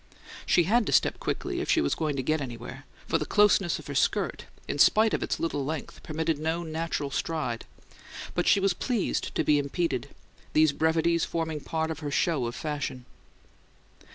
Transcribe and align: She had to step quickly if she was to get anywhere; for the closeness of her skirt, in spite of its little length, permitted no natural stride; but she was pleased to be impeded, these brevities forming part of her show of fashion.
She 0.47 0.63
had 0.63 0.87
to 0.87 0.91
step 0.91 1.19
quickly 1.19 1.61
if 1.61 1.69
she 1.69 1.79
was 1.79 1.93
to 1.93 2.23
get 2.23 2.41
anywhere; 2.41 2.85
for 3.05 3.19
the 3.19 3.25
closeness 3.27 3.77
of 3.77 3.85
her 3.85 3.93
skirt, 3.93 4.45
in 4.67 4.79
spite 4.79 5.13
of 5.13 5.21
its 5.21 5.39
little 5.39 5.63
length, 5.63 6.01
permitted 6.01 6.39
no 6.39 6.63
natural 6.63 7.11
stride; 7.11 7.65
but 8.33 8.47
she 8.47 8.59
was 8.59 8.73
pleased 8.73 9.35
to 9.35 9.43
be 9.43 9.59
impeded, 9.59 10.09
these 10.53 10.71
brevities 10.71 11.23
forming 11.23 11.59
part 11.59 11.91
of 11.91 11.99
her 11.99 12.09
show 12.09 12.47
of 12.47 12.55
fashion. 12.55 13.05